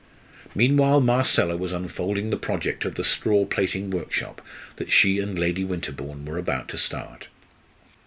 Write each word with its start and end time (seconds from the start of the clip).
Meanwhile 0.55 1.01
Marcella 1.01 1.55
was 1.55 1.71
unfolding 1.71 2.31
the 2.31 2.35
project 2.35 2.85
of 2.85 2.95
the 2.95 3.03
straw 3.03 3.45
plaiting 3.45 3.91
workshop 3.91 4.41
that 4.77 4.91
she 4.91 5.19
and 5.19 5.37
Lady 5.37 5.63
Winterbourne 5.63 6.25
were 6.25 6.39
about 6.39 6.69
to 6.69 6.77
start. 6.79 7.27